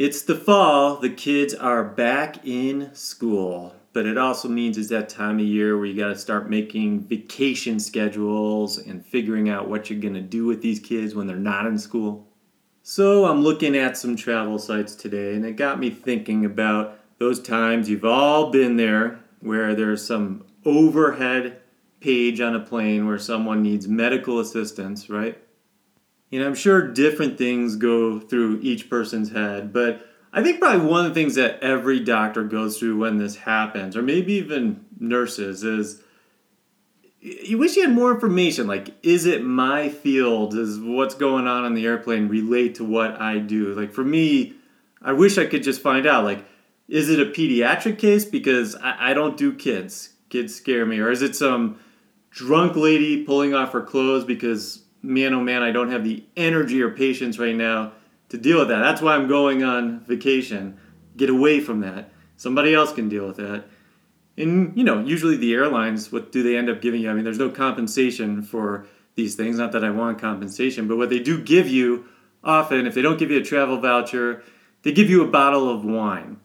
It's 0.00 0.22
the 0.22 0.36
fall, 0.36 0.98
the 0.98 1.10
kids 1.10 1.52
are 1.54 1.82
back 1.82 2.46
in 2.46 2.94
school. 2.94 3.74
But 3.92 4.06
it 4.06 4.16
also 4.16 4.48
means 4.48 4.78
it's 4.78 4.90
that 4.90 5.08
time 5.08 5.40
of 5.40 5.44
year 5.44 5.76
where 5.76 5.86
you 5.86 5.96
got 6.00 6.10
to 6.10 6.16
start 6.16 6.48
making 6.48 7.08
vacation 7.08 7.80
schedules 7.80 8.78
and 8.78 9.04
figuring 9.04 9.48
out 9.48 9.68
what 9.68 9.90
you're 9.90 9.98
going 9.98 10.14
to 10.14 10.20
do 10.20 10.46
with 10.46 10.62
these 10.62 10.78
kids 10.78 11.16
when 11.16 11.26
they're 11.26 11.34
not 11.34 11.66
in 11.66 11.80
school. 11.80 12.28
So 12.84 13.26
I'm 13.26 13.42
looking 13.42 13.76
at 13.76 13.96
some 13.96 14.14
travel 14.14 14.60
sites 14.60 14.94
today, 14.94 15.34
and 15.34 15.44
it 15.44 15.56
got 15.56 15.80
me 15.80 15.90
thinking 15.90 16.44
about 16.44 17.00
those 17.18 17.42
times 17.42 17.90
you've 17.90 18.04
all 18.04 18.52
been 18.52 18.76
there 18.76 19.18
where 19.40 19.74
there's 19.74 20.06
some 20.06 20.44
overhead 20.64 21.60
page 21.98 22.40
on 22.40 22.54
a 22.54 22.60
plane 22.60 23.08
where 23.08 23.18
someone 23.18 23.64
needs 23.64 23.88
medical 23.88 24.38
assistance, 24.38 25.10
right? 25.10 25.42
And 26.30 26.42
I'm 26.42 26.54
sure 26.54 26.86
different 26.86 27.38
things 27.38 27.76
go 27.76 28.20
through 28.20 28.60
each 28.62 28.90
person's 28.90 29.30
head, 29.30 29.72
but 29.72 30.06
I 30.32 30.42
think 30.42 30.60
probably 30.60 30.86
one 30.86 31.06
of 31.06 31.14
the 31.14 31.20
things 31.20 31.36
that 31.36 31.62
every 31.62 32.00
doctor 32.00 32.44
goes 32.44 32.78
through 32.78 32.98
when 32.98 33.16
this 33.16 33.36
happens, 33.36 33.96
or 33.96 34.02
maybe 34.02 34.34
even 34.34 34.84
nurses, 34.98 35.64
is 35.64 36.02
you 37.20 37.58
wish 37.58 37.76
you 37.76 37.82
had 37.82 37.92
more 37.92 38.12
information. 38.12 38.66
Like, 38.66 38.94
is 39.02 39.26
it 39.26 39.42
my 39.42 39.88
field? 39.88 40.52
Does 40.52 40.78
what's 40.78 41.14
going 41.14 41.46
on 41.46 41.64
on 41.64 41.74
the 41.74 41.86
airplane 41.86 42.28
relate 42.28 42.76
to 42.76 42.84
what 42.84 43.20
I 43.20 43.38
do? 43.38 43.74
Like, 43.74 43.92
for 43.92 44.04
me, 44.04 44.54
I 45.02 45.12
wish 45.12 45.38
I 45.38 45.46
could 45.46 45.62
just 45.62 45.80
find 45.80 46.06
out. 46.06 46.24
Like, 46.24 46.44
is 46.88 47.10
it 47.10 47.20
a 47.20 47.30
pediatric 47.30 47.98
case? 47.98 48.24
Because 48.24 48.76
I, 48.76 49.10
I 49.10 49.14
don't 49.14 49.36
do 49.36 49.52
kids. 49.52 50.10
Kids 50.28 50.54
scare 50.54 50.86
me. 50.86 50.98
Or 51.00 51.10
is 51.10 51.22
it 51.22 51.34
some 51.34 51.78
drunk 52.30 52.76
lady 52.76 53.24
pulling 53.24 53.54
off 53.54 53.72
her 53.72 53.82
clothes 53.82 54.24
because, 54.24 54.84
man, 55.02 55.34
oh 55.34 55.40
man, 55.40 55.62
I 55.62 55.70
don't 55.70 55.90
have 55.90 56.04
the 56.04 56.24
energy 56.36 56.82
or 56.82 56.90
patience 56.90 57.38
right 57.38 57.54
now 57.54 57.92
to 58.28 58.38
deal 58.38 58.58
with 58.58 58.68
that. 58.68 58.80
That's 58.80 59.00
why 59.00 59.14
I'm 59.14 59.28
going 59.28 59.62
on 59.62 60.00
vacation. 60.00 60.78
Get 61.16 61.30
away 61.30 61.60
from 61.60 61.80
that. 61.80 62.12
Somebody 62.36 62.74
else 62.74 62.92
can 62.92 63.08
deal 63.08 63.26
with 63.26 63.36
that. 63.36 63.64
And 64.36 64.76
you 64.76 64.84
know, 64.84 65.00
usually 65.00 65.36
the 65.36 65.52
airlines, 65.54 66.12
what 66.12 66.30
do 66.30 66.42
they 66.42 66.56
end 66.56 66.70
up 66.70 66.80
giving 66.80 67.02
you? 67.02 67.10
I 67.10 67.14
mean, 67.14 67.24
there's 67.24 67.38
no 67.38 67.50
compensation 67.50 68.42
for 68.42 68.86
these 69.16 69.34
things. 69.34 69.58
Not 69.58 69.72
that 69.72 69.84
I 69.84 69.90
want 69.90 70.20
compensation, 70.20 70.86
but 70.86 70.96
what 70.96 71.10
they 71.10 71.18
do 71.18 71.42
give 71.42 71.68
you 71.68 72.06
often, 72.44 72.86
if 72.86 72.94
they 72.94 73.02
don't 73.02 73.18
give 73.18 73.30
you 73.30 73.38
a 73.38 73.44
travel 73.44 73.80
voucher, 73.80 74.44
they 74.82 74.92
give 74.92 75.10
you 75.10 75.24
a 75.24 75.28
bottle 75.28 75.68
of 75.68 75.84
wine, 75.84 76.38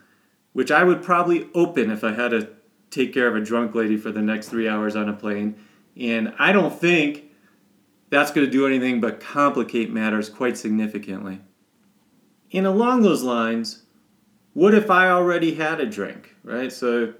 which 0.53 0.71
I 0.71 0.83
would 0.83 1.03
probably 1.03 1.47
open 1.53 1.91
if 1.91 2.03
I 2.03 2.13
had 2.13 2.31
to 2.31 2.49
take 2.89 3.13
care 3.13 3.27
of 3.27 3.35
a 3.35 3.41
drunk 3.41 3.75
lady 3.75 3.97
for 3.97 4.11
the 4.11 4.21
next 4.21 4.49
three 4.49 4.67
hours 4.67 4.95
on 4.95 5.07
a 5.07 5.13
plane. 5.13 5.55
And 5.95 6.33
I 6.39 6.51
don't 6.51 6.73
think 6.73 7.25
that's 8.13 8.31
going 8.31 8.45
to 8.45 8.51
do 8.51 8.67
anything 8.67 9.01
but 9.01 9.19
complicate 9.19 9.91
matters 9.91 10.29
quite 10.29 10.57
significantly. 10.57 11.39
And 12.51 12.67
along 12.67 13.01
those 13.01 13.23
lines, 13.23 13.83
what 14.53 14.73
if 14.75 14.91
I 14.91 15.09
already 15.09 15.55
had 15.55 15.79
a 15.79 15.85
drink, 15.85 16.35
right? 16.43 16.71
So 16.71 17.13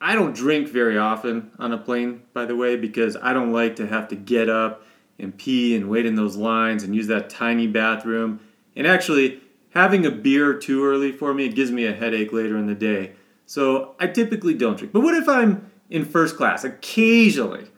I 0.00 0.14
don't 0.14 0.34
drink 0.34 0.68
very 0.68 0.98
often 0.98 1.52
on 1.58 1.72
a 1.72 1.78
plane, 1.78 2.22
by 2.32 2.44
the 2.46 2.56
way, 2.56 2.76
because 2.76 3.16
I 3.22 3.32
don't 3.32 3.52
like 3.52 3.76
to 3.76 3.86
have 3.86 4.08
to 4.08 4.16
get 4.16 4.48
up 4.48 4.82
and 5.18 5.36
pee 5.36 5.76
and 5.76 5.88
wait 5.88 6.06
in 6.06 6.16
those 6.16 6.36
lines 6.36 6.82
and 6.82 6.94
use 6.94 7.06
that 7.06 7.30
tiny 7.30 7.68
bathroom. 7.68 8.40
And 8.74 8.86
actually, 8.86 9.40
having 9.70 10.04
a 10.04 10.10
beer 10.10 10.54
too 10.54 10.84
early 10.84 11.12
for 11.12 11.32
me, 11.32 11.46
it 11.46 11.54
gives 11.54 11.70
me 11.70 11.86
a 11.86 11.92
headache 11.92 12.32
later 12.32 12.58
in 12.58 12.66
the 12.66 12.74
day. 12.74 13.12
So 13.46 13.94
I 14.00 14.08
typically 14.08 14.54
don't 14.54 14.76
drink. 14.76 14.92
But 14.92 15.02
what 15.02 15.14
if 15.14 15.28
I'm 15.28 15.70
in 15.90 16.04
first 16.04 16.36
class? 16.36 16.64
Occasionally, 16.64 17.68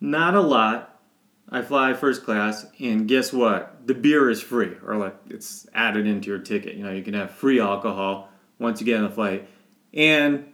not 0.00 0.34
a 0.34 0.40
lot, 0.40 0.91
I 1.48 1.62
fly 1.62 1.92
first 1.92 2.24
class, 2.24 2.66
and 2.80 3.06
guess 3.06 3.32
what? 3.32 3.86
The 3.86 3.94
beer 3.94 4.30
is 4.30 4.40
free, 4.40 4.76
or 4.86 4.96
like 4.96 5.16
it's 5.28 5.66
added 5.74 6.06
into 6.06 6.30
your 6.30 6.38
ticket. 6.38 6.76
You 6.76 6.84
know, 6.84 6.92
you 6.92 7.02
can 7.02 7.14
have 7.14 7.30
free 7.30 7.60
alcohol 7.60 8.30
once 8.58 8.80
you 8.80 8.86
get 8.86 8.98
on 8.98 9.04
the 9.04 9.10
flight. 9.10 9.48
And 9.92 10.52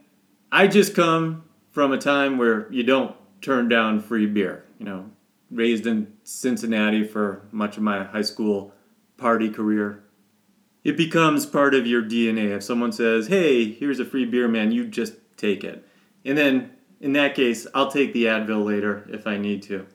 I 0.50 0.66
just 0.66 0.94
come 0.94 1.44
from 1.70 1.92
a 1.92 1.98
time 1.98 2.38
where 2.38 2.72
you 2.72 2.82
don't 2.82 3.14
turn 3.40 3.68
down 3.68 4.00
free 4.00 4.26
beer. 4.26 4.64
You 4.78 4.86
know, 4.86 5.10
raised 5.50 5.86
in 5.86 6.12
Cincinnati 6.24 7.04
for 7.04 7.46
much 7.52 7.76
of 7.76 7.82
my 7.82 8.04
high 8.04 8.22
school 8.22 8.72
party 9.16 9.50
career. 9.50 10.04
It 10.84 10.96
becomes 10.96 11.44
part 11.46 11.74
of 11.74 11.86
your 11.86 12.02
DNA. 12.02 12.56
If 12.56 12.62
someone 12.62 12.92
says, 12.92 13.26
hey, 13.28 13.72
here's 13.72 14.00
a 14.00 14.04
free 14.04 14.24
beer, 14.24 14.48
man, 14.48 14.72
you 14.72 14.86
just 14.86 15.14
take 15.36 15.64
it. 15.64 15.86
And 16.24 16.36
then 16.36 16.72
in 17.00 17.12
that 17.12 17.34
case, 17.34 17.66
I'll 17.74 17.90
take 17.90 18.12
the 18.12 18.24
Advil 18.24 18.64
later 18.64 19.06
if 19.10 19.26
I 19.26 19.36
need 19.36 19.62
to. 19.64 19.86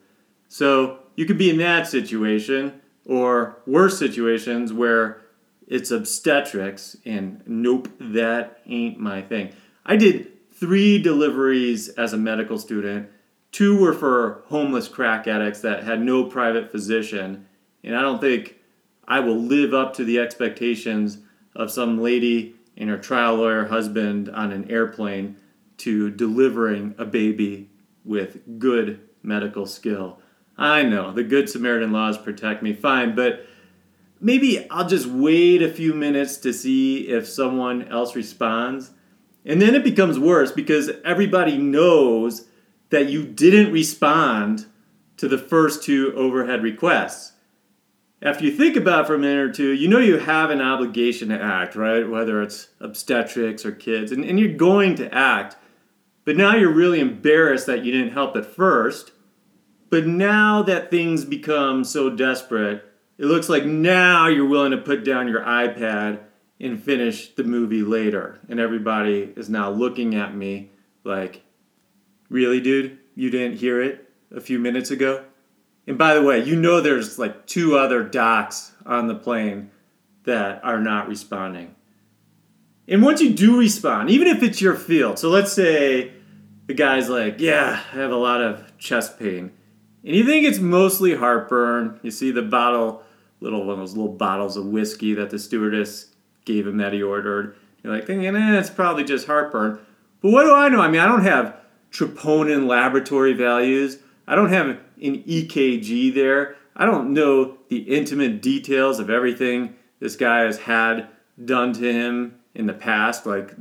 So 0.54 1.00
you 1.16 1.26
could 1.26 1.36
be 1.36 1.50
in 1.50 1.58
that 1.58 1.88
situation 1.88 2.80
or 3.04 3.58
worse 3.66 3.98
situations 3.98 4.72
where 4.72 5.20
it's 5.66 5.90
obstetrics 5.90 6.96
and 7.04 7.42
nope, 7.44 7.88
that 7.98 8.60
ain't 8.64 9.00
my 9.00 9.20
thing. 9.20 9.52
I 9.84 9.96
did 9.96 10.30
three 10.52 11.02
deliveries 11.02 11.88
as 11.88 12.12
a 12.12 12.16
medical 12.16 12.56
student. 12.56 13.10
Two 13.50 13.80
were 13.80 13.92
for 13.92 14.44
homeless 14.46 14.86
crack 14.86 15.26
addicts 15.26 15.60
that 15.62 15.82
had 15.82 16.00
no 16.00 16.22
private 16.22 16.70
physician. 16.70 17.48
And 17.82 17.96
I 17.96 18.02
don't 18.02 18.20
think 18.20 18.56
I 19.08 19.18
will 19.18 19.40
live 19.40 19.74
up 19.74 19.94
to 19.94 20.04
the 20.04 20.20
expectations 20.20 21.18
of 21.56 21.72
some 21.72 22.00
lady 22.00 22.54
and 22.76 22.88
her 22.90 22.98
trial 22.98 23.38
lawyer 23.38 23.64
husband 23.64 24.28
on 24.28 24.52
an 24.52 24.70
airplane 24.70 25.34
to 25.78 26.12
delivering 26.12 26.94
a 26.96 27.04
baby 27.04 27.70
with 28.04 28.60
good 28.60 29.00
medical 29.20 29.66
skill. 29.66 30.20
I 30.56 30.82
know 30.82 31.12
the 31.12 31.24
Good 31.24 31.48
Samaritan 31.48 31.92
laws 31.92 32.16
protect 32.18 32.62
me, 32.62 32.72
fine, 32.72 33.14
but 33.14 33.46
maybe 34.20 34.68
I'll 34.70 34.88
just 34.88 35.06
wait 35.06 35.62
a 35.62 35.72
few 35.72 35.94
minutes 35.94 36.36
to 36.38 36.52
see 36.52 37.08
if 37.08 37.28
someone 37.28 37.88
else 37.88 38.14
responds. 38.14 38.90
And 39.44 39.60
then 39.60 39.74
it 39.74 39.84
becomes 39.84 40.18
worse 40.18 40.52
because 40.52 40.90
everybody 41.04 41.58
knows 41.58 42.46
that 42.90 43.10
you 43.10 43.24
didn't 43.24 43.72
respond 43.72 44.66
to 45.16 45.28
the 45.28 45.38
first 45.38 45.82
two 45.82 46.12
overhead 46.16 46.62
requests. 46.62 47.32
After 48.22 48.44
you 48.44 48.52
think 48.52 48.76
about 48.76 49.04
it 49.04 49.06
for 49.06 49.14
a 49.16 49.18
minute 49.18 49.38
or 49.38 49.52
two, 49.52 49.72
you 49.72 49.86
know 49.86 49.98
you 49.98 50.18
have 50.18 50.48
an 50.48 50.62
obligation 50.62 51.28
to 51.28 51.40
act, 51.40 51.76
right? 51.76 52.08
Whether 52.08 52.40
it's 52.40 52.68
obstetrics 52.80 53.66
or 53.66 53.72
kids, 53.72 54.12
and, 54.12 54.24
and 54.24 54.40
you're 54.40 54.54
going 54.54 54.94
to 54.94 55.12
act. 55.12 55.56
But 56.24 56.36
now 56.36 56.56
you're 56.56 56.72
really 56.72 57.00
embarrassed 57.00 57.66
that 57.66 57.84
you 57.84 57.92
didn't 57.92 58.14
help 58.14 58.34
at 58.34 58.46
first 58.46 59.12
but 59.90 60.06
now 60.06 60.62
that 60.62 60.90
things 60.90 61.24
become 61.24 61.84
so 61.84 62.10
desperate, 62.10 62.84
it 63.18 63.26
looks 63.26 63.48
like 63.48 63.64
now 63.64 64.26
you're 64.26 64.48
willing 64.48 64.72
to 64.72 64.78
put 64.78 65.04
down 65.04 65.28
your 65.28 65.42
iPad 65.42 66.20
and 66.60 66.82
finish 66.82 67.34
the 67.34 67.44
movie 67.44 67.82
later. 67.82 68.40
And 68.48 68.58
everybody 68.58 69.32
is 69.36 69.48
now 69.48 69.70
looking 69.70 70.14
at 70.14 70.34
me 70.34 70.70
like, 71.04 71.42
really, 72.28 72.60
dude? 72.60 72.98
You 73.14 73.30
didn't 73.30 73.58
hear 73.58 73.80
it 73.80 74.08
a 74.34 74.40
few 74.40 74.58
minutes 74.58 74.90
ago? 74.90 75.24
And 75.86 75.98
by 75.98 76.14
the 76.14 76.22
way, 76.22 76.42
you 76.42 76.56
know 76.56 76.80
there's 76.80 77.18
like 77.18 77.46
two 77.46 77.76
other 77.76 78.02
docs 78.02 78.72
on 78.86 79.06
the 79.06 79.14
plane 79.14 79.70
that 80.24 80.64
are 80.64 80.80
not 80.80 81.08
responding. 81.08 81.74
And 82.88 83.02
once 83.02 83.20
you 83.20 83.32
do 83.32 83.58
respond, 83.58 84.10
even 84.10 84.26
if 84.26 84.42
it's 84.42 84.60
your 84.60 84.74
field, 84.74 85.18
so 85.18 85.28
let's 85.28 85.52
say 85.52 86.12
the 86.66 86.74
guy's 86.74 87.08
like, 87.08 87.40
yeah, 87.40 87.82
I 87.92 87.96
have 87.96 88.10
a 88.10 88.16
lot 88.16 88.40
of 88.40 88.76
chest 88.78 89.18
pain 89.18 89.52
and 90.04 90.14
you 90.14 90.24
think 90.24 90.46
it's 90.46 90.58
mostly 90.58 91.14
heartburn. 91.14 91.98
You 92.02 92.10
see 92.10 92.30
the 92.30 92.42
bottle, 92.42 93.02
little 93.40 93.64
one 93.64 93.74
of 93.74 93.78
those 93.78 93.96
little 93.96 94.12
bottles 94.12 94.56
of 94.56 94.66
whiskey 94.66 95.14
that 95.14 95.30
the 95.30 95.38
stewardess 95.38 96.14
gave 96.44 96.66
him 96.66 96.76
that 96.76 96.92
he 96.92 97.02
ordered. 97.02 97.56
You're 97.82 97.94
like 97.94 98.06
thinking, 98.06 98.36
eh, 98.36 98.58
it's 98.58 98.70
probably 98.70 99.04
just 99.04 99.26
heartburn. 99.26 99.78
But 100.20 100.30
what 100.30 100.44
do 100.44 100.54
I 100.54 100.68
know? 100.68 100.80
I 100.80 100.88
mean, 100.88 101.00
I 101.00 101.06
don't 101.06 101.22
have 101.24 101.56
troponin 101.90 102.66
laboratory 102.66 103.32
values. 103.32 103.98
I 104.26 104.34
don't 104.34 104.50
have 104.50 104.68
an 104.68 104.78
EKG 104.98 106.14
there. 106.14 106.56
I 106.76 106.86
don't 106.86 107.12
know 107.12 107.58
the 107.68 107.78
intimate 107.78 108.42
details 108.42 108.98
of 108.98 109.08
everything 109.08 109.76
this 110.00 110.16
guy 110.16 110.40
has 110.40 110.58
had 110.58 111.08
done 111.42 111.72
to 111.74 111.92
him 111.92 112.40
in 112.54 112.66
the 112.66 112.72
past, 112.72 113.26
like 113.26 113.54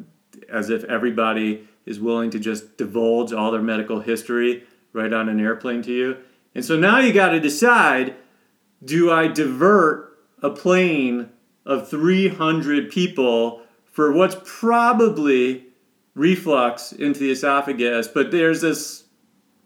as 0.49 0.69
if 0.69 0.83
everybody 0.85 1.67
is 1.85 1.99
willing 1.99 2.29
to 2.31 2.39
just 2.39 2.77
divulge 2.77 3.33
all 3.33 3.51
their 3.51 3.61
medical 3.61 3.99
history 3.99 4.63
right 4.93 5.11
on 5.13 5.29
an 5.29 5.39
airplane 5.39 5.81
to 5.83 5.91
you. 5.91 6.17
And 6.55 6.63
so 6.63 6.77
now 6.77 6.99
you 6.99 7.13
got 7.13 7.29
to 7.29 7.39
decide 7.39 8.15
do 8.83 9.11
I 9.11 9.27
divert 9.27 10.17
a 10.41 10.49
plane 10.49 11.29
of 11.65 11.89
300 11.89 12.91
people 12.91 13.61
for 13.85 14.11
what's 14.11 14.35
probably 14.43 15.67
reflux 16.15 16.91
into 16.91 17.21
the 17.21 17.31
esophagus, 17.31 18.07
but 18.07 18.31
there's 18.31 18.61
this 18.61 19.05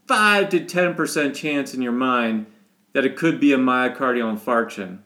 5 0.07 0.49
to 0.49 0.59
10% 0.59 1.35
chance 1.35 1.73
in 1.73 1.81
your 1.81 1.91
mind 1.91 2.45
that 2.93 3.05
it 3.05 3.17
could 3.17 3.39
be 3.39 3.53
a 3.53 3.57
myocardial 3.57 4.37
infarction. 4.37 4.99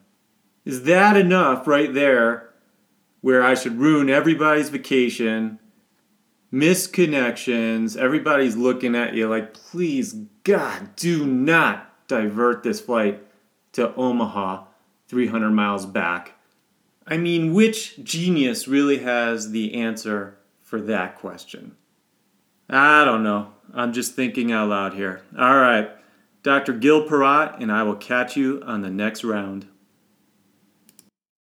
Is 0.65 0.83
that 0.83 1.17
enough 1.17 1.67
right 1.67 1.93
there 1.93 2.49
where 3.21 3.43
I 3.43 3.55
should 3.55 3.79
ruin 3.79 4.09
everybody's 4.09 4.69
vacation, 4.69 5.59
miss 6.51 6.85
connections, 6.85 7.95
everybody's 7.95 8.55
looking 8.55 8.95
at 8.95 9.13
you 9.13 9.27
like, 9.27 9.53
please 9.53 10.15
God, 10.43 10.95
do 10.95 11.25
not 11.25 12.07
divert 12.07 12.63
this 12.63 12.81
flight 12.81 13.23
to 13.73 13.93
Omaha 13.95 14.65
300 15.07 15.51
miles 15.51 15.85
back. 15.85 16.33
I 17.05 17.17
mean, 17.17 17.53
which 17.53 18.03
genius 18.03 18.67
really 18.67 18.99
has 18.99 19.51
the 19.51 19.73
answer 19.75 20.37
for 20.61 20.81
that 20.81 21.17
question? 21.17 21.75
I 22.69 23.03
don't 23.03 23.23
know. 23.23 23.53
I'm 23.73 23.93
just 23.93 24.15
thinking 24.15 24.51
out 24.51 24.69
loud 24.69 24.93
here. 24.93 25.21
All 25.37 25.57
right, 25.57 25.89
Dr. 26.43 26.73
Gil 26.73 27.07
Porat, 27.07 27.61
and 27.61 27.71
I 27.71 27.83
will 27.83 27.95
catch 27.95 28.35
you 28.35 28.61
on 28.65 28.81
the 28.81 28.89
next 28.89 29.23
round. 29.23 29.67